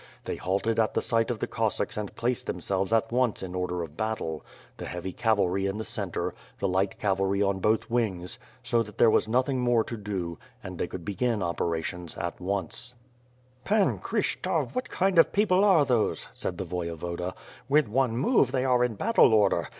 They 0.25 0.35
halted 0.37 0.79
at 0.79 0.95
the 0.95 1.01
sight 1.03 1.29
of 1.29 1.37
the 1.37 1.45
Cossacks 1.45 1.95
and 1.95 2.15
placed 2.15 2.47
themselves 2.47 2.91
at 2.91 3.11
once 3.11 3.43
in 3.43 3.53
order 3.53 3.83
of 3.83 3.95
battle, 3.97 4.43
the 4.77 4.87
heavy 4.87 5.13
cavalry 5.13 5.67
in 5.67 5.77
the 5.77 5.83
centre, 5.83 6.33
the 6.57 6.67
light 6.67 6.97
cavalry 6.97 7.43
on 7.43 7.59
both 7.59 7.87
wings, 7.91 8.39
so 8.63 8.81
that 8.81 8.97
there 8.97 9.11
was 9.11 9.27
nothing 9.27 9.59
more 9.59 9.83
to 9.83 9.95
do, 9.95 10.39
and 10.63 10.79
they 10.79 10.87
could 10.87 11.05
begin 11.05 11.43
operations 11.43 12.17
at 12.17 12.41
once. 12.41 12.95
340 13.65 13.67
^^TH 13.67 13.67
FIRE 13.67 13.79
AND 13.79 14.01
SWORD. 14.01 14.03
"Pan 14.03 14.21
Kryshtof, 14.71 14.75
what 14.75 14.89
kind 14.89 15.19
of 15.19 15.31
people 15.31 15.63
are 15.63 15.85
those," 15.85 16.27
said 16.33 16.57
the 16.57 16.65
Voyevoda. 16.65 17.35
"With 17.69 17.87
one 17.87 18.17
move 18.17 18.51
they 18.51 18.65
are 18.65 18.83
in 18.83 18.95
battle 18.95 19.31
order. 19.35 19.69